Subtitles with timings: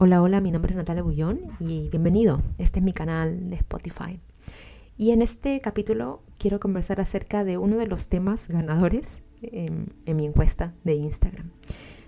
[0.00, 2.40] Hola, hola, mi nombre es Natalia Bullón y bienvenido.
[2.56, 4.20] Este es mi canal de Spotify.
[4.96, 10.16] Y en este capítulo quiero conversar acerca de uno de los temas ganadores en, en,
[10.16, 11.50] mi encuesta de Instagram.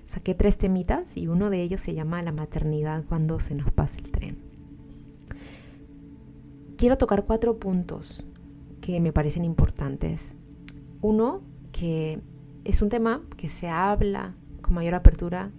[0.06, 3.98] Saqué tres temitas y uno de ellos se llama la maternidad cuando se nos pasa
[3.98, 4.38] el tren.
[6.77, 8.25] Quiero tocar cuatro puntos
[8.80, 10.36] que me parecen importantes.
[11.00, 12.20] Uno, que
[12.62, 15.50] es un tema que se habla con mayor apertura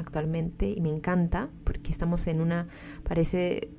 [0.00, 2.68] actualmente y me encanta porque estamos en una,
[3.04, 3.70] parece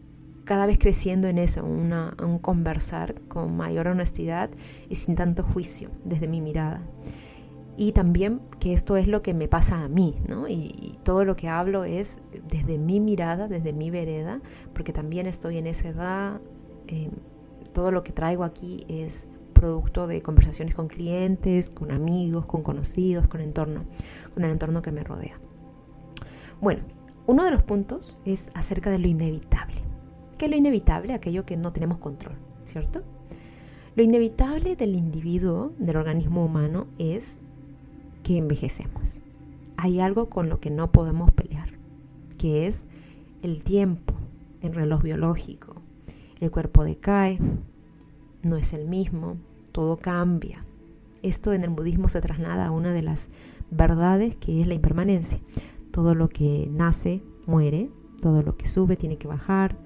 [0.45, 4.49] cada vez creciendo en eso, una, un conversar con mayor honestidad
[4.89, 6.81] y sin tanto juicio desde mi mirada.
[7.77, 10.48] Y también que esto es lo que me pasa a mí, ¿no?
[10.48, 14.40] Y, todo lo que hablo es desde mi mirada, desde mi vereda,
[14.73, 16.41] porque también estoy en esa edad,
[16.88, 17.09] eh,
[17.73, 23.27] todo lo que traigo aquí es producto de conversaciones con clientes, con amigos, con conocidos,
[23.27, 23.85] con entorno,
[24.34, 25.40] con el entorno que me rodea.
[26.61, 26.83] Bueno,
[27.25, 29.81] uno de los puntos es acerca de lo inevitable.
[30.38, 31.13] ¿Qué es lo inevitable?
[31.13, 32.35] Aquello que no tenemos control,
[32.67, 33.01] ¿cierto?
[33.95, 37.39] Lo inevitable del individuo, del organismo humano, es
[38.21, 39.20] que envejecemos.
[39.76, 41.70] Hay algo con lo que no podemos pelear,
[42.37, 42.85] que es
[43.41, 44.13] el tiempo,
[44.62, 45.73] el reloj biológico.
[46.39, 47.39] El cuerpo decae,
[48.43, 49.37] no es el mismo,
[49.71, 50.63] todo cambia.
[51.23, 53.29] Esto en el budismo se traslada a una de las
[53.71, 55.39] verdades que es la impermanencia.
[55.91, 57.89] Todo lo que nace muere,
[58.21, 59.77] todo lo que sube tiene que bajar,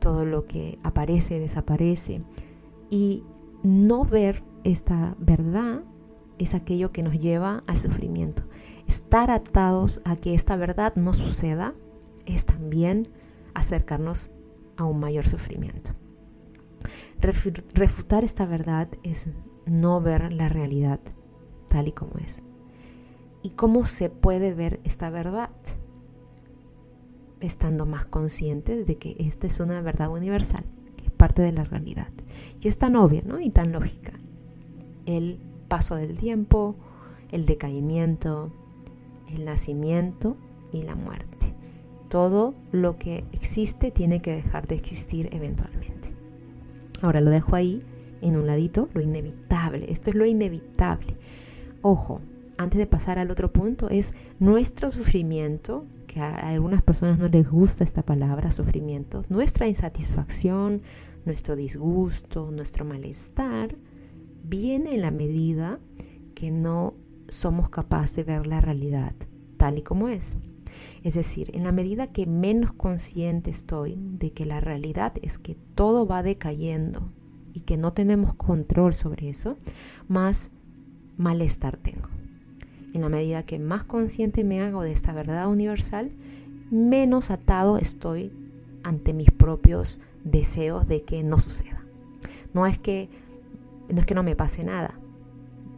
[0.00, 2.20] todo lo que aparece desaparece.
[2.90, 3.24] Y
[3.62, 5.82] no ver esta verdad
[6.38, 8.42] es aquello que nos lleva al sufrimiento.
[8.86, 11.74] Estar atados a que esta verdad no suceda
[12.26, 13.08] es también
[13.54, 14.30] acercarnos
[14.76, 15.92] a un mayor sufrimiento.
[17.18, 19.30] Refutar esta verdad es
[19.64, 21.00] no ver la realidad
[21.68, 22.45] tal y como es.
[23.46, 25.50] ¿Y cómo se puede ver esta verdad?
[27.38, 30.64] Estando más conscientes de que esta es una verdad universal,
[30.96, 32.08] que es parte de la realidad.
[32.60, 33.38] Y es tan obvia ¿no?
[33.38, 34.14] y tan lógica.
[35.04, 35.38] El
[35.68, 36.74] paso del tiempo,
[37.30, 38.50] el decaimiento,
[39.28, 40.36] el nacimiento
[40.72, 41.54] y la muerte.
[42.08, 46.12] Todo lo que existe tiene que dejar de existir eventualmente.
[47.00, 47.80] Ahora lo dejo ahí
[48.22, 49.86] en un ladito, lo inevitable.
[49.88, 51.14] Esto es lo inevitable.
[51.80, 52.20] Ojo,
[52.58, 57.48] antes de pasar al otro punto, es nuestro sufrimiento, que a algunas personas no les
[57.48, 60.82] gusta esta palabra, sufrimiento, nuestra insatisfacción,
[61.24, 63.76] nuestro disgusto, nuestro malestar,
[64.44, 65.78] viene en la medida
[66.34, 66.94] que no
[67.28, 69.12] somos capaces de ver la realidad
[69.56, 70.36] tal y como es.
[71.02, 75.56] Es decir, en la medida que menos consciente estoy de que la realidad es que
[75.74, 77.10] todo va decayendo
[77.52, 79.56] y que no tenemos control sobre eso,
[80.08, 80.50] más
[81.16, 82.15] malestar tengo
[82.96, 86.10] en la medida que más consciente me hago de esta verdad universal,
[86.70, 88.32] menos atado estoy
[88.82, 91.84] ante mis propios deseos de que no suceda.
[92.54, 93.08] No es que
[93.88, 94.94] no es que no me pase nada.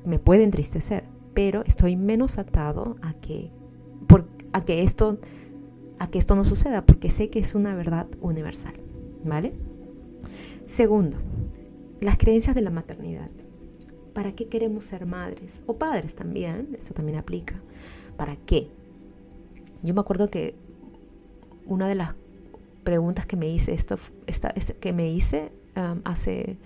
[0.07, 3.51] Me puede entristecer, pero estoy menos atado a que
[4.53, 5.19] a que esto
[5.99, 8.75] a que esto no suceda porque sé que es una verdad universal,
[9.25, 9.53] ¿vale?
[10.67, 11.19] Segundo,
[12.01, 13.29] las creencias de la maternidad.
[14.19, 15.63] ¿Para qué queremos ser madres?
[15.67, 17.55] O padres también, eso también aplica.
[18.17, 18.69] ¿Para qué?
[19.85, 20.57] Yo me acuerdo que
[21.67, 22.17] una de las
[22.83, 23.97] preguntas que me hice, esto,
[24.27, 26.57] esta, que me hice um, hace,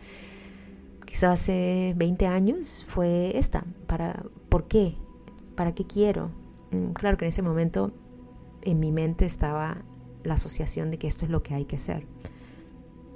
[1.04, 3.66] quizás hace 20 años, fue esta.
[3.86, 4.94] ¿Para, ¿Por qué?
[5.54, 6.30] ¿Para qué quiero?
[6.70, 7.92] Mm, claro que en ese momento
[8.62, 9.82] en mi mente estaba
[10.24, 12.06] la asociación de que esto es lo que hay que hacer.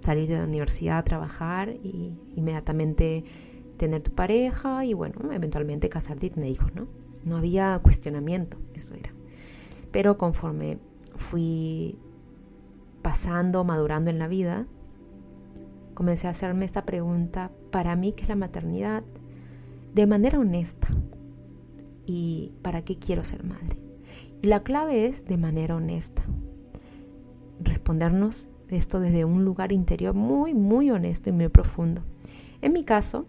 [0.02, 3.24] Salir de la universidad trabajar y inmediatamente
[3.76, 6.86] tener tu pareja y bueno, eventualmente casarte y tener hijos, ¿no?
[7.24, 9.10] No había cuestionamiento, eso era.
[9.90, 10.78] Pero conforme
[11.16, 11.98] fui
[13.02, 14.66] pasando, madurando en la vida,
[15.94, 19.02] comencé a hacerme esta pregunta, para mí, ¿qué es la maternidad?
[19.94, 20.88] De manera honesta.
[22.04, 23.76] ¿Y para qué quiero ser madre?
[24.42, 26.22] Y la clave es de manera honesta.
[27.60, 32.02] Respondernos esto desde un lugar interior muy, muy honesto y muy profundo.
[32.60, 33.26] En mi caso,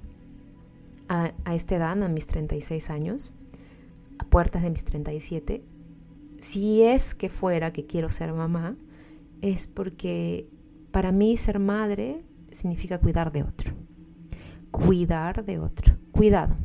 [1.07, 3.33] a, esta edad, a mis 36 años,
[4.19, 5.63] a puertas de mis 37,
[6.41, 8.75] si es que fuera que quiero ser mamá,
[9.41, 10.47] es porque
[10.91, 13.73] para mí ser madre significa cuidar de otro.
[14.71, 15.95] Cuidar de otro.
[16.11, 16.55] Cuidado.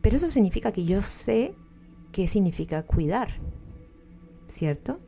[0.00, 1.54] Pero eso significa que yo sé
[2.12, 3.28] qué significa cuidar.
[4.48, 4.98] ¿Cierto?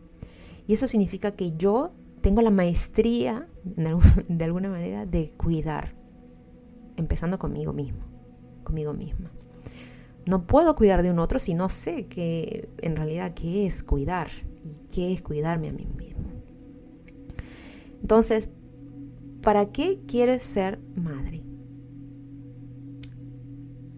[0.67, 5.95] Y eso significa que yo tengo la maestría, de alguna manera, de cuidar.
[6.97, 8.10] Empezando conmigo mismo
[8.71, 9.31] conmigo misma.
[10.27, 14.29] No puedo cuidar de un otro si no sé que en realidad qué es cuidar
[14.65, 16.29] y qué es cuidarme a mí mismo.
[18.01, 18.49] Entonces,
[19.43, 21.43] ¿para qué quieres ser madre?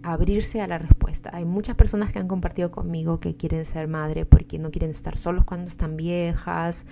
[0.03, 1.31] abrirse a la respuesta.
[1.33, 5.17] Hay muchas personas que han compartido conmigo que quieren ser madre porque no quieren estar
[5.17, 6.87] solos cuando están viejas,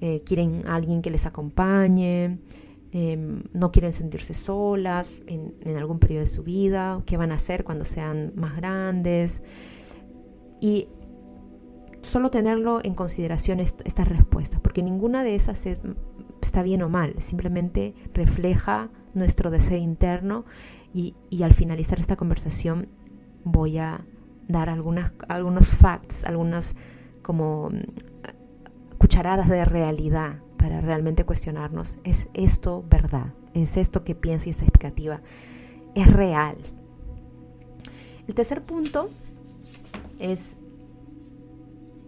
[0.00, 2.38] eh, quieren alguien que les acompañe,
[2.92, 7.64] em, no quieren sentirse solas en, algún periodo de su vida, qué van a hacer
[7.64, 9.42] cuando sean más grandes.
[10.60, 10.88] Y
[12.02, 15.66] solo tenerlo en consideración estas respuestas, porque ninguna de esas
[16.42, 20.44] está bien o mal, simplemente refleja nuestro deseo interno
[20.92, 22.88] y, al finalizar esta conversación
[23.44, 24.04] voy a
[24.48, 26.74] dar algunas, algunos facts, algunas
[27.22, 33.34] como mm, cucharadas de realidad para realmente cuestionarnos, ¿es esto verdad?
[33.52, 35.20] ¿Es esto que pienso y esta expectativa?
[35.96, 36.54] ¿Es real?
[38.28, 39.10] El tercer punto
[40.20, 40.56] es,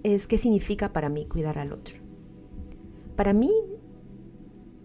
[0.04, 1.96] es qué significa para mí cuidar al otro.
[3.16, 3.50] Para mí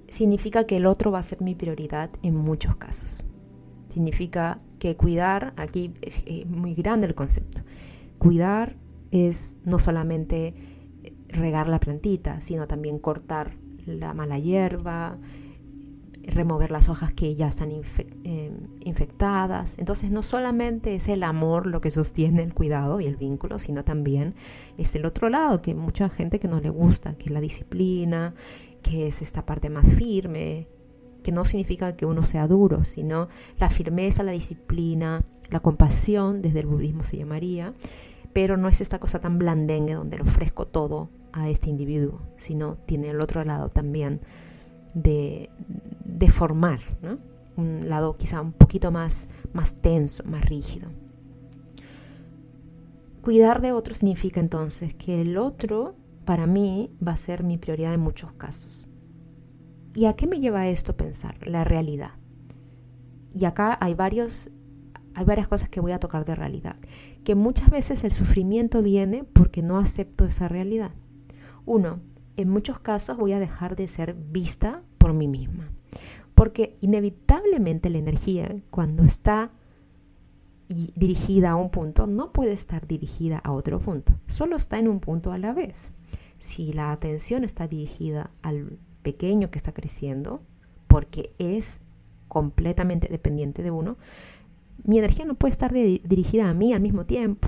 [0.07, 3.24] significa que el otro va a ser mi prioridad en muchos casos.
[3.89, 7.62] Significa que cuidar, aquí es, muy grande el concepto,
[8.18, 8.77] cuidar
[9.12, 10.56] es no solamente
[11.29, 13.53] regar la plantita, sino también cortar
[13.85, 15.17] la mala hierba,
[16.23, 19.77] remover las hojas que ya están em, infectadas.
[19.77, 23.83] Entonces no solamente es el amor lo que sostiene el cuidado y el vínculo, sino
[23.83, 24.35] también
[24.77, 28.33] es el otro lado, que mucha gente que no le gusta, que es la disciplina,
[28.81, 30.67] que es esta parte más firme,
[31.23, 33.27] que no significa que uno sea duro, sino
[33.57, 37.73] la firmeza, la disciplina, la compasión, desde el budismo se llamaría,
[38.33, 42.75] pero no es esta cosa tan blandengue donde le ofrezco todo a este individuo, sino
[42.85, 44.21] tiene el otro lado también
[44.93, 45.49] de,
[46.05, 46.79] de formar,
[47.55, 50.89] un lado quizá un poquito más, más tenso, más rígido.
[53.21, 55.95] Cuidar de otro significa entonces que el otro
[56.25, 58.87] para mí va a ser mi prioridad en muchos casos.
[59.93, 61.35] ¿Y a qué me lleva esto pensar?
[61.45, 62.11] La realidad.
[63.33, 64.49] Y acá hay varios
[65.15, 66.77] hay varias cosas que voy a tocar de realidad,
[67.25, 70.91] que muchas veces el sufrimiento viene porque no acepto esa realidad.
[71.69, 72.00] Uno,
[72.36, 75.69] en muchos casos voy a dejar de ser vista por mí misma,
[76.33, 79.51] porque inevitablemente la energía cuando está
[80.68, 85.00] dirigida a un punto no puede estar dirigida a otro punto, solo está en un
[85.00, 85.92] punto a la vez.
[86.39, 90.42] Si la atención está dirigida al pequeño que está creciendo,
[90.88, 91.81] porque es
[92.27, 93.98] completamente dependiente de uno,
[94.83, 97.48] mi energía no puede estar dirigida a mí al mismo tiempo.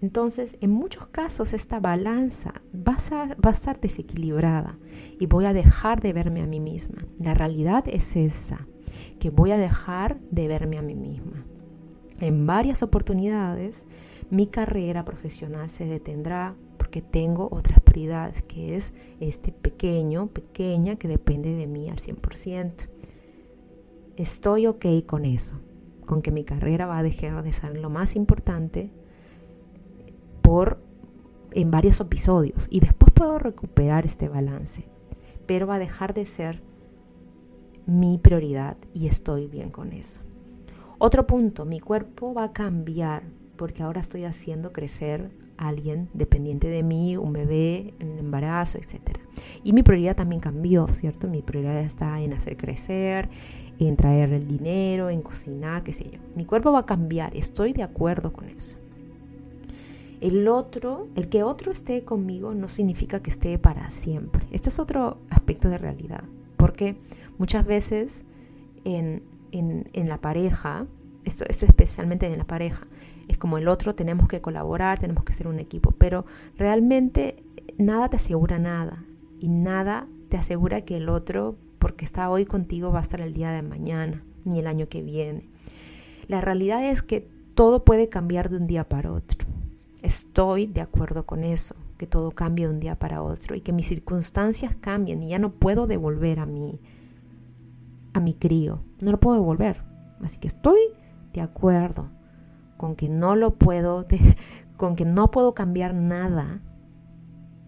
[0.00, 4.78] Entonces, en muchos casos esta balanza va a, estar desequilibrada
[5.18, 7.04] y voy a dejar de verme a mí misma.
[7.18, 8.66] La realidad es esa,
[9.18, 11.44] que voy a dejar de verme a mí misma.
[12.20, 13.84] En varias oportunidades,
[14.30, 21.08] mi carrera profesional se detendrá porque tengo otras prioridades, que es este pequeño, pequeña, que
[21.08, 22.88] depende de mí al 100%.
[24.16, 25.60] Estoy ok con eso,
[26.06, 28.90] con que mi carrera va a dejar de ser lo más importante
[31.52, 34.84] en varios episodios y después puedo recuperar este balance,
[35.46, 36.62] pero va a dejar de ser
[37.86, 40.20] mi prioridad y estoy bien con eso.
[40.98, 43.22] Otro punto, mi cuerpo va a cambiar
[43.56, 49.18] porque ahora estoy haciendo crecer alguien dependiente de mí, un bebé, un embarazo, etc.
[49.64, 51.28] Y mi prioridad también cambió, ¿cierto?
[51.28, 53.28] Mi prioridad está en hacer crecer,
[53.78, 56.18] en traer el dinero, en cocinar, qué sé yo.
[56.36, 58.76] Mi cuerpo va a cambiar, estoy de acuerdo con eso.
[60.20, 64.46] El otro, el que otro esté conmigo no significa que esté para siempre.
[64.50, 66.24] Este es otro aspecto de realidad,
[66.56, 66.96] porque
[67.38, 68.24] muchas veces
[68.84, 69.22] en,
[69.52, 70.86] en la pareja,
[71.24, 72.86] esto, esto especialmente en la pareja,
[73.28, 76.24] es como el otro, tenemos que colaborar, tenemos que ser un equipo, pero
[76.56, 77.42] realmente
[77.76, 79.04] nada te asegura nada
[79.38, 83.34] y nada te asegura que el otro, porque está hoy contigo, va a estar el
[83.34, 85.48] día de mañana ni el año que viene.
[86.26, 89.46] La realidad es que todo puede cambiar de un día para otro.
[90.02, 93.72] Estoy de acuerdo con eso, que todo cambie de un día para otro y que
[93.72, 96.80] mis circunstancias cambien y ya no puedo devolver a mi
[98.14, 99.82] a mi crío, no lo puedo devolver.
[100.22, 100.80] Así que estoy
[101.32, 102.08] de acuerdo
[102.76, 104.06] con que no lo puedo,
[104.76, 106.60] con que no puedo cambiar nada,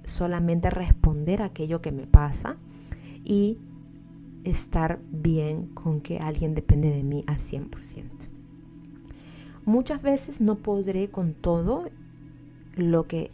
[0.04, 2.56] solamente responder a aquello que me pasa
[3.24, 3.58] y
[4.44, 7.68] estar bien con que alguien depende de mí al 100%.
[9.66, 11.84] Muchas veces no podré con todo
[12.74, 13.30] lo que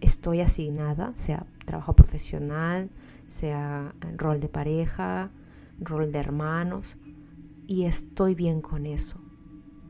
[0.00, 2.90] estoy asignada, sea trabajo profesional,
[3.28, 5.30] sea rol de pareja,
[5.80, 6.96] rol de hermanos,
[7.66, 9.18] y estoy bien con eso.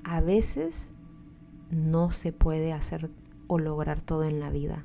[0.05, 0.93] A veces
[1.71, 3.11] no se puede hacer
[3.49, 4.85] o lograr todo en la vida.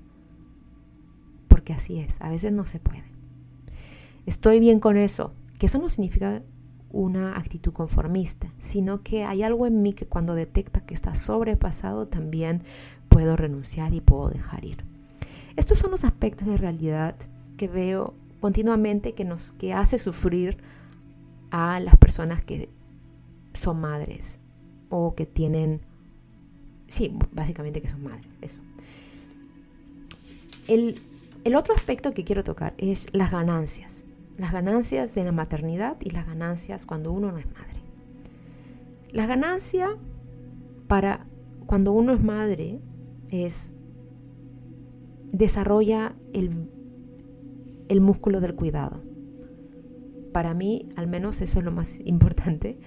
[1.48, 3.04] porque así es, a veces no se puede.
[4.26, 6.42] Estoy bien con eso, que eso no significa
[6.92, 12.08] una actitud conformista, sino que hay algo en mí que cuando detecta que está sobrepasado
[12.08, 12.64] también
[13.12, 14.84] puedo renunciar y puedo dejar ir.
[15.56, 17.16] Estos son los aspectos de realidad
[17.58, 20.58] que veo continuamente que nos que hace sufrir
[21.52, 22.70] a las personas que
[23.54, 24.40] son madres
[24.90, 25.82] o que tienen
[26.88, 28.62] sí, básicamente que son madres, eso.
[30.68, 31.00] El,
[31.44, 34.04] el otro aspecto que quiero tocar es las ganancias
[34.42, 37.80] las ganancias de la maternidad y las ganancias cuando uno no es madre.
[39.12, 39.96] La ganancia
[40.88, 41.28] para
[41.68, 42.80] cuando uno es madre
[43.32, 43.74] es
[45.32, 46.70] desarrolla el,
[47.90, 49.02] el músculo del cuidado.
[50.32, 52.78] Para mí, al menos eso es lo más importante.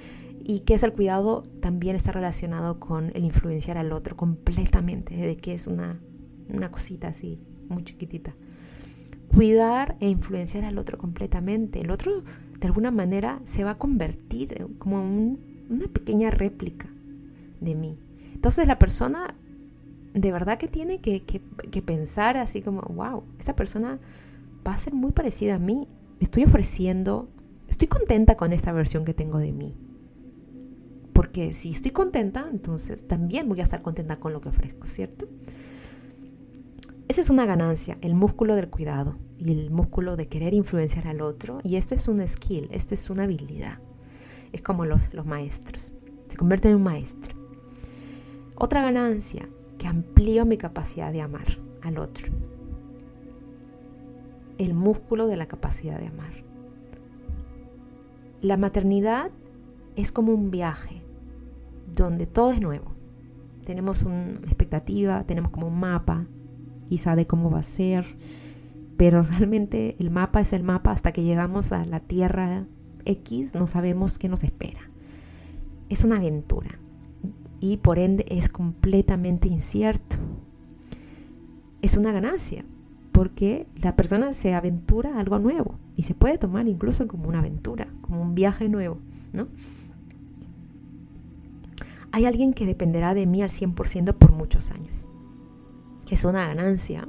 [0.46, 5.36] Y que es el cuidado también está relacionado con el influenciar al otro completamente, de
[5.36, 5.98] que es una,
[6.48, 8.34] una cosita así, muy chiquitita
[9.34, 11.80] cuidar e influenciar al otro completamente.
[11.80, 12.22] El otro,
[12.58, 15.02] de alguna manera, se va a convertir como
[15.68, 16.88] una pequeña réplica
[17.60, 17.98] de mí.
[18.34, 19.34] Entonces la persona
[20.14, 23.98] de verdad que tiene que, que, pensar así como, wow, esta persona
[24.66, 25.88] va a ser muy parecida a mí.
[26.20, 27.28] Estoy ofreciendo,
[27.68, 29.74] estoy contenta con esta versión que tengo de mí.
[31.12, 35.26] Porque si estoy contenta, entonces también voy a estar contenta con lo que ofrezco, ¿cierto?
[37.08, 41.22] Esa es una ganancia, el músculo del cuidado y el músculo de querer influenciar al
[41.22, 41.58] otro.
[41.64, 43.78] Y esto es un skill, esto es una habilidad.
[44.52, 45.92] Es como los, los maestros.
[46.28, 47.34] Se convierte en un maestro.
[48.54, 52.26] Otra ganancia, que amplío mi capacidad de amar al otro.
[54.58, 56.32] El músculo de la capacidad de amar.
[58.40, 59.30] La maternidad
[59.96, 61.02] es como un viaje
[61.94, 62.92] donde todo es nuevo.
[63.64, 66.26] Tenemos una expectativa, tenemos como un mapa,
[66.88, 68.04] quizá de cómo va a ser,
[68.96, 72.66] pero realmente el mapa es el mapa hasta que llegamos a la Tierra
[73.04, 74.90] X, no sabemos qué nos espera.
[75.88, 76.78] Es una aventura
[77.72, 80.16] y por ende es completamente incierto.
[81.82, 82.64] Es una ganancia
[83.12, 87.38] porque la persona se aventura a algo nuevo y se puede tomar incluso como una
[87.38, 88.98] aventura, como un viaje nuevo,
[89.32, 89.48] ¿no?
[92.10, 95.04] Hay alguien que dependerá de mí al 100% por muchos años
[96.14, 97.08] es una ganancia,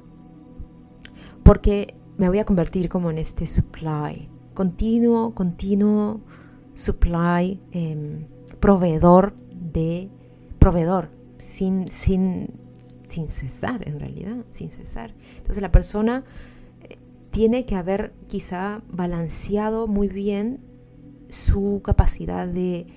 [1.43, 6.21] porque me voy a convertir como en este supply, continuo, continuo
[6.73, 8.25] supply, em,
[8.59, 10.09] proveedor de,
[10.65, 12.49] proveedor, sin, sin,
[13.05, 15.13] sin cesar en realidad, sin cesar.
[15.37, 16.23] Entonces la persona
[16.81, 16.97] eh,
[17.29, 20.61] tiene que haber quizá balanceado muy bien
[21.29, 22.87] su capacidad de,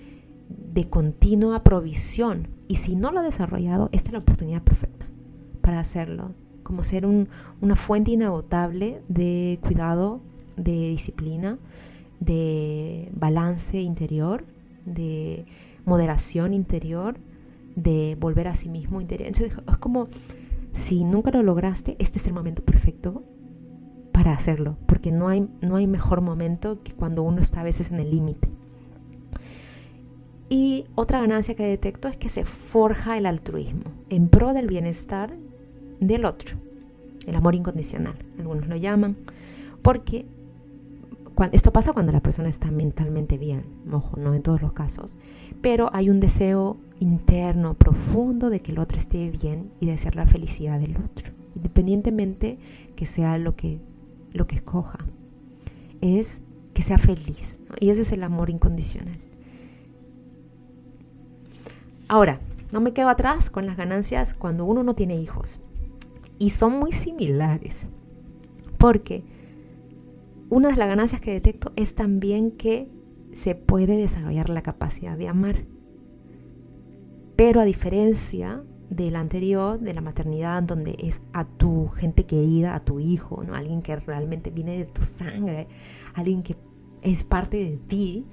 [0.49, 2.49] de continua provisión.
[2.69, 5.05] Y si no lo ha desarrollado, esta es la oportunidad perfecta
[5.61, 6.31] para hacerlo,
[6.63, 10.23] como ser una fuente inagotable de cuidado,
[10.57, 11.59] de disciplina,
[12.19, 14.47] de balance interior,
[14.87, 15.45] de
[15.85, 17.19] moderación interior,
[17.83, 19.29] de volver a sí mismo interior.
[19.29, 20.09] Entonces es como
[20.73, 23.23] si nunca lo lograste, este es el momento perfecto
[24.13, 27.91] para hacerlo, porque no hay, no hay mejor momento que cuando uno está a veces
[27.91, 28.49] en el límite.
[30.49, 35.35] Y otra ganancia que detecto es que se forja el altruismo en pro del bienestar
[36.01, 36.57] del otro,
[37.27, 39.17] el amor incondicional, algunos lo llaman,
[39.83, 40.25] porque
[41.53, 45.17] esto pasa cuando la persona está mentalmente bien, ojo, no en todos los casos,
[45.61, 50.17] pero hay un deseo interno, profundo de que el otro esté bien y de ser
[50.17, 52.59] la felicidad del otro, independientemente
[52.97, 53.79] que sea lo que,
[54.33, 54.99] lo que escoja,
[56.01, 56.43] es
[56.75, 59.19] que sea feliz, y ese es el amor incondicional.
[62.09, 62.41] Ahora,
[62.73, 65.61] no me quedo atrás con las ganancias cuando uno no tiene hijos.
[66.39, 67.91] Y son muy similares.
[68.79, 69.25] Porque
[70.49, 72.89] una de las ganancias que detecto es también que
[73.35, 75.65] se puede desarrollar la capacidad de amar.
[77.39, 82.75] Pero a diferencia de la anterior, de la maternidad, donde es a tu gente querida,
[82.75, 83.55] a tu hijo, ¿no?
[83.55, 85.69] alguien que realmente viene de tu sangre,
[86.15, 86.57] alguien que
[87.01, 88.25] es parte de ti,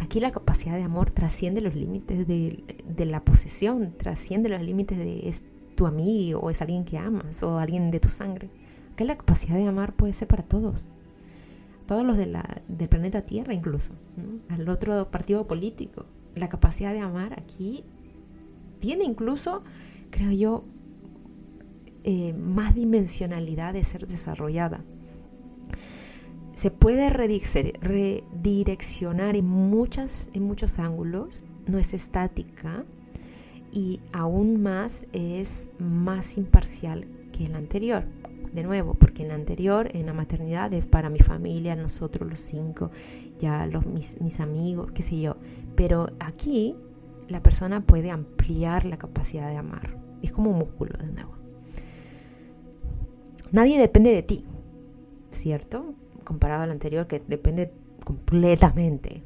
[0.00, 5.32] aquí la capacidad de amor trasciende los límites de, la posesión, trasciende los límites de
[5.76, 8.50] tu amigo o es alguien que amas o alguien de tu sangre.
[8.96, 10.88] Que la capacidad de amar puede ser para todos.
[11.86, 13.92] Todos los del planeta Tierra incluso.
[14.48, 16.06] Al otro partido político.
[16.34, 17.84] La capacidad de amar aquí
[18.78, 19.62] tiene incluso,
[20.10, 20.64] creo yo,
[22.04, 24.82] eh, más dimensionalidad de ser desarrollada.
[26.54, 32.84] Se puede redireccionar en, muchas, en muchos ángulos, no es estática,
[33.72, 38.04] y aún más es más imparcial que el anterior.
[38.52, 42.40] de nuevo, porque en la anterior, en la maternidad, es para mi familia, nosotros los
[42.40, 42.90] cinco,
[43.38, 45.36] ya los, mis, mis amigos, qué sé yo.
[45.76, 46.74] Pero aquí
[47.28, 49.96] la persona puede ampliar la capacidad de amar.
[50.22, 51.34] Es como un músculo de nuevo.
[53.52, 54.44] Nadie depende de ti,
[55.30, 55.94] ¿cierto?
[56.24, 57.72] Comparado al anterior que depende
[58.04, 59.22] completamente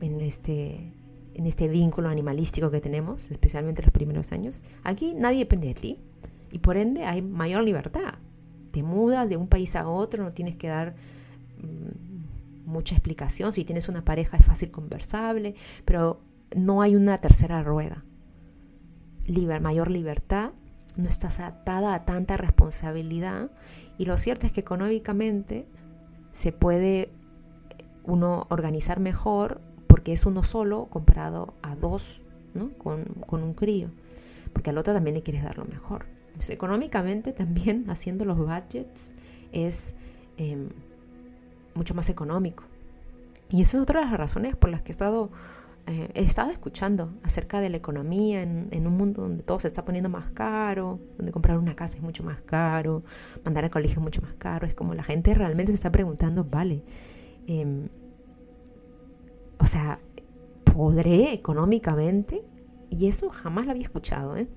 [0.00, 0.92] en este,
[1.34, 4.62] en este vínculo animalístico que tenemos, especialmente los primeros años.
[4.84, 5.98] Aquí nadie depende de ti
[6.50, 8.14] y por ende hay mayor libertad.
[8.70, 10.94] Te mudas de un país a otro, no tienes que dar
[11.58, 13.52] mm, mucha explicación.
[13.52, 15.54] Si tienes una pareja es fácil conversable,
[15.84, 16.20] pero
[16.54, 18.04] no hay una tercera rueda.
[19.60, 20.52] Mayor libertad,
[20.96, 23.50] no estás atada a tanta responsabilidad
[23.98, 25.66] y lo cierto es que económicamente
[26.32, 27.10] se puede
[28.04, 32.20] uno organizar mejor porque es uno solo comparado a dos,
[32.54, 32.70] ¿no?
[32.78, 33.88] con, un crío,
[34.52, 36.06] porque al otro también le quieres dar lo mejor.
[36.48, 39.14] económicamente también haciendo los budgets
[39.52, 39.94] es
[40.36, 40.68] em,
[41.74, 42.64] mucho más económico.
[43.48, 45.30] Y esa es otra de las razones por las que he estado
[45.88, 49.84] eh, he estado escuchando acerca de la economía en, un mundo donde todo se está
[49.84, 53.04] poniendo más caro, donde comprar una casa es mucho más caro,
[53.44, 54.66] mandar al colegio es mucho más caro.
[54.66, 56.82] Es como la gente realmente se está preguntando, vale,
[57.46, 57.84] em,
[59.58, 60.00] o sea,
[60.64, 62.42] ¿podré económicamente?
[62.90, 64.36] Y eso jamás lo había escuchado.
[64.36, 64.48] ¿eh?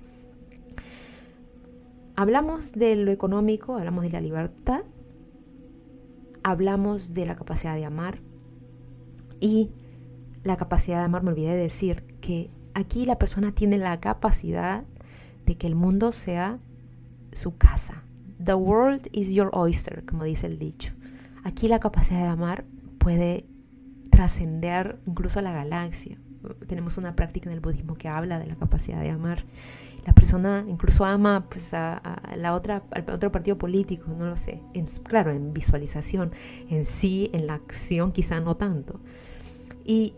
[2.16, 4.82] Hablamos de lo económico, hablamos de la libertad,
[6.42, 8.18] hablamos de la capacidad de amar
[9.40, 9.70] y
[10.44, 14.84] la capacidad de amar, me olvidé de decir que aquí la persona tiene la capacidad
[15.46, 16.58] de que el mundo sea
[17.32, 18.02] su casa.
[18.42, 20.92] The world is your oyster, como dice el dicho.
[21.44, 22.64] Aquí la capacidad de amar
[22.98, 23.44] puede
[24.10, 26.18] trascender incluso a la galaxia.
[26.66, 29.44] Tenemos una práctica en el budismo que habla de la capacidad de amar.
[30.06, 32.00] La persona incluso ama pues, a,
[32.36, 34.62] la otra, al otro partido político, no lo sé.
[35.02, 36.32] claro, en visualización,
[36.70, 39.00] en sí, en la acción quizá no tanto.
[39.84, 40.14] Y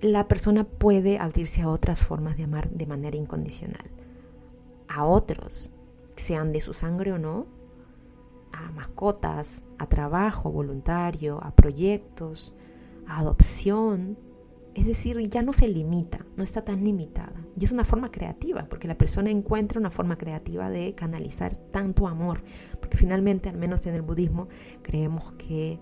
[0.00, 3.90] la persona puede abrirse a otras formas de amar de manera incondicional.
[4.88, 5.70] A otros,
[6.16, 7.46] sean de su sangre o no,
[8.52, 12.54] a mascotas, a trabajo voluntario, a proyectos,
[13.06, 14.16] a adopción.
[14.74, 17.44] Es decir, ya no se limita, no está tan limitada.
[17.58, 22.08] Y es una forma creativa, porque la persona encuentra una forma creativa de canalizar tanto
[22.08, 22.42] amor.
[22.80, 24.48] Porque finalmente, al menos en el budismo,
[24.82, 25.78] creemos que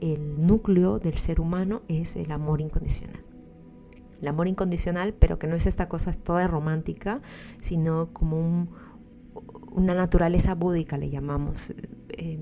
[0.00, 3.27] el núcleo del ser humano es el amor incondicional
[4.20, 7.20] el amor incondicional, pero que no es esta cosa toda romántica,
[7.60, 8.68] sino como
[9.70, 11.72] una naturaleza búdica, le llamamos,
[12.10, 12.38] eh,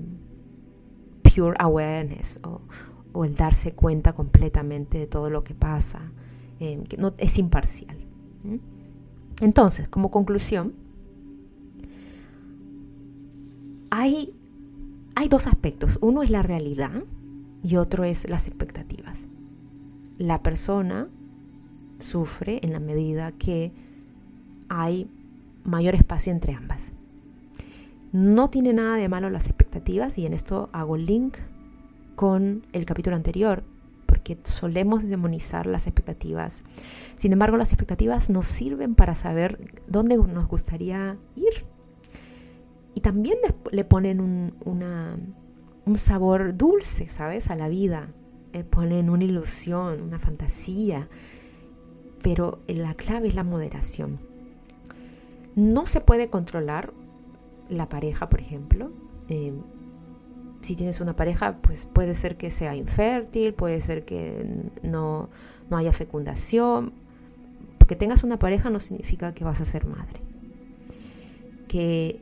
[1.23, 2.61] pure awareness, o,
[3.23, 6.11] el darse cuenta completamente de todo lo que pasa,
[6.59, 7.97] eh, que no, es imparcial.
[9.41, 10.73] Entonces, como conclusión,
[13.89, 14.35] hay,
[15.15, 15.97] hay dos aspectos.
[16.01, 17.03] Uno es la realidad
[17.63, 19.27] y otro es las expectativas.
[20.17, 21.07] La persona
[21.99, 23.71] sufre en la medida que
[24.69, 25.09] hay
[25.63, 26.93] mayor espacio entre ambas.
[28.11, 31.37] No tiene nada de malo las expectativas y en esto hago link
[32.15, 33.63] con el capítulo anterior,
[34.05, 36.63] porque solemos demonizar las expectativas.
[37.15, 41.65] Sin embargo, las expectativas nos sirven para saber dónde nos gustaría ir.
[42.95, 43.37] Y también
[43.71, 44.53] le ponen un,
[45.85, 47.51] un sabor dulce, ¿sabes?
[47.51, 48.07] A la vida.
[48.53, 51.07] Le ponen una ilusión, una fantasía
[52.21, 54.19] pero la clave es la moderación.
[55.55, 56.93] No se puede controlar
[57.69, 58.91] la pareja, por ejemplo.
[59.29, 59.53] Eh,
[60.61, 65.29] si tienes una pareja, pues puede ser que sea infértil, puede ser que no,
[65.69, 66.93] no haya fecundación.
[67.87, 70.19] Que tengas una pareja no significa que vas a ser madre.
[71.67, 72.19] Que,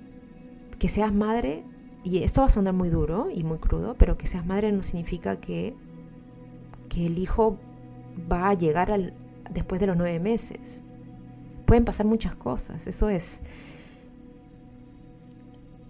[0.79, 1.63] que seas madre,
[2.03, 4.83] y esto va a sonar muy duro y muy crudo, pero que seas madre no
[4.83, 5.73] significa que,
[6.87, 7.57] que el hijo
[8.31, 9.13] va a llegar al,
[9.49, 10.81] después de los nueve meses.
[11.65, 13.39] Pueden pasar muchas cosas, eso es.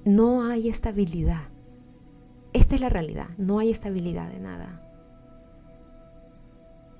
[0.05, 1.49] No hay estabilidad.
[2.53, 4.81] Esta es la realidad, no hay estabilidad de nada.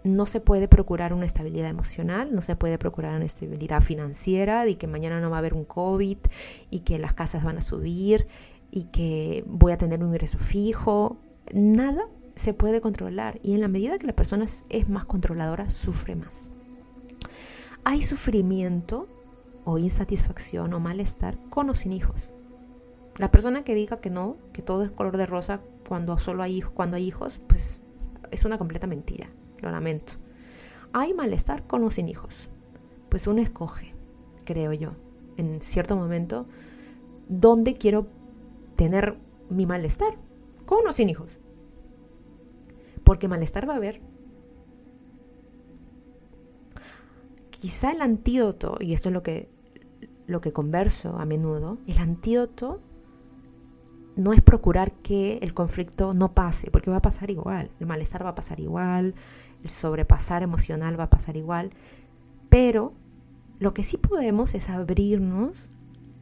[0.04, 4.78] No se puede procurar una estabilidad emocional, no se puede procurar una estabilidad financiera, de
[4.78, 6.18] que mañana no va a haber un COVID
[6.70, 8.28] y que las casas van a subir
[8.70, 11.18] y que voy a tener un ingreso fijo.
[11.54, 16.16] Nada se puede controlar y en la medida que la persona es más controladora, sufre
[16.16, 16.52] más.
[17.84, 19.08] Hay sufrimiento
[19.64, 22.32] o insatisfacción o malestar con o sin hijos.
[23.18, 26.62] La persona que diga que no, que todo es color de rosa cuando solo hay
[26.62, 27.82] cuando hay hijos, pues
[28.32, 29.30] es una completa mentira.
[29.62, 30.14] Lo lamento.
[30.94, 32.50] Hay malestar con o sin hijos.
[33.10, 33.94] Pues uno escoge,
[34.44, 34.92] creo yo,
[35.38, 36.46] en cierto momento,
[37.30, 38.08] dónde quiero
[38.76, 39.18] tener
[39.50, 40.18] mi malestar,
[40.66, 41.40] con o sin hijos.
[43.06, 44.02] Porque malestar va a haber.
[47.52, 49.48] Quizá el antídoto, y esto es lo que,
[50.28, 52.82] lo que converso a menudo, el antídoto
[54.16, 58.26] no es procurar que el conflicto no pase, porque va a pasar igual, el malestar
[58.26, 59.16] va a pasar igual,
[59.64, 61.72] el sobrepasar emocional va a pasar igual,
[62.50, 62.94] pero
[63.60, 65.70] lo que sí podemos es abrirnos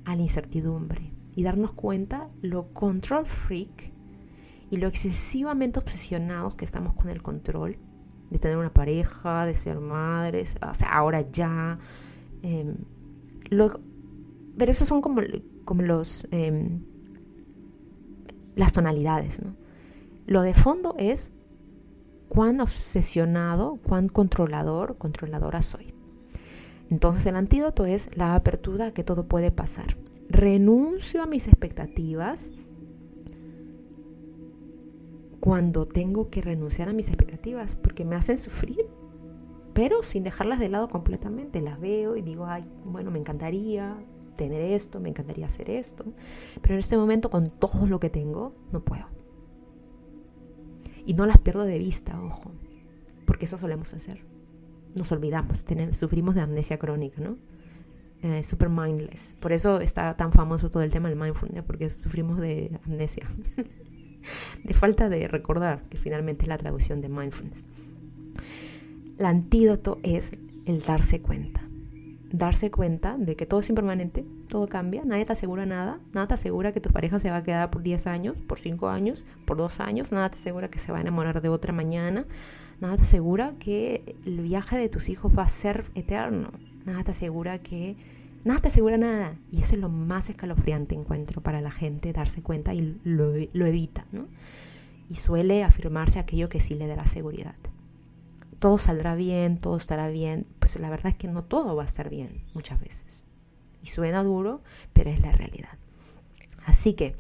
[0.06, 3.93] a la incertidumbre y darnos cuenta lo control freak
[4.74, 7.78] y lo excesivamente obsesionados que estamos con el control
[8.32, 11.78] de tener una pareja, de ser madres, o sea, ahora ya.
[12.42, 12.78] Em,
[14.58, 15.22] pero esos son como,
[15.64, 16.82] como los, em,
[18.56, 19.56] las tonalidades, ¿no?
[20.26, 21.32] Lo de fondo es
[22.28, 25.94] cuán obsesionado, cuán controlador, controladora soy.
[26.90, 29.98] Entonces el antídoto es la apertura a que todo puede pasar.
[30.30, 32.52] Renuncio a mis expectativas
[35.44, 38.86] cuando tengo que renunciar a mis expectativas porque me hacen sufrir,
[39.74, 41.60] pero sin dejarlas de lado completamente.
[41.60, 43.94] Las veo y digo, ay, bueno, me encantaría
[44.38, 46.06] tener esto, me encantaría hacer esto,
[46.62, 49.04] pero en este momento con todo lo que tengo, no puedo.
[51.06, 52.54] Y no las pierdo de vista, ojo,
[53.26, 54.24] porque eso solemos hacer.
[54.96, 57.36] Nos olvidamos, tenemos, sufrimos de amnesia crónica, ¿no?
[58.22, 59.36] Eh, super mindless.
[59.42, 63.28] Por eso está tan famoso todo el tema del mindfulness, porque sufrimos de amnesia.
[64.64, 67.66] de falta de recordar, que finalmente es la traducción de mindfulness.
[69.18, 70.32] El antídoto es
[70.66, 71.62] el darse cuenta.
[72.32, 76.34] Darse cuenta de que todo es impermanente, todo cambia, nadie te asegura nada, nada te
[76.34, 79.58] asegura que tu pareja se va a quedar por 10 años, por 5 años, por
[79.58, 82.26] 2 años, nada te asegura que se va a enamorar de otra mañana,
[82.82, 86.52] nada te asegura que el viaje de tus hijos va a ser eterno,
[86.86, 87.98] nada te asegura que
[88.44, 89.36] Nada te asegura nada.
[89.52, 94.06] Y eso es lo más escalofriante encuentro para la gente, darse cuenta y lo, evita,
[94.12, 94.28] ¿no?
[95.10, 97.56] Y suele afirmarse aquello que sí le da la seguridad.
[98.60, 100.46] Todo saldrá bien, todo estará bien.
[100.60, 103.22] Pues la verdad es que no todo va a estar bien muchas veces.
[103.82, 104.62] Y suena duro,
[104.94, 105.78] pero es la realidad.
[106.66, 107.16] Así que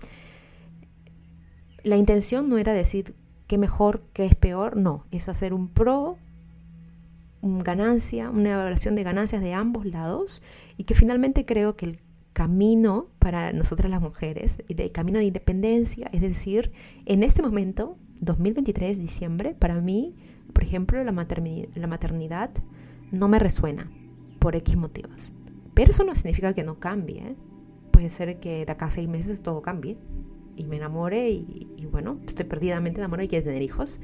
[1.84, 3.14] la intención no era decir
[3.48, 6.18] qué mejor, qué es peor, no, es hacer un pro
[7.43, 10.41] ganancia, una evaluación de ganancias de ambos lados
[10.77, 11.99] y que finalmente creo que el
[12.32, 16.71] camino para nosotras las mujeres, el camino de independencia, es decir,
[17.06, 20.15] en este momento, 2023, diciembre, para mí,
[20.53, 21.12] por ejemplo, la,
[21.75, 22.51] la maternidad
[23.12, 23.91] no me resuena
[24.39, 25.32] por X motivos.
[25.73, 27.19] Pero eso no significa que no cambie.
[27.19, 27.36] ¿eh?
[27.91, 29.97] Puede ser que de acá a seis meses todo cambie
[30.56, 33.99] y me enamore y, y bueno, estoy perdidamente enamorada y quiero tener hijos.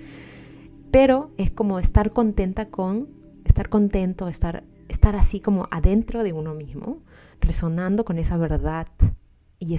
[0.92, 3.19] Pero es como estar contenta con
[3.60, 7.00] estar contento, estar, estar así como adentro de uno mismo,
[7.42, 8.88] resonando con esa verdad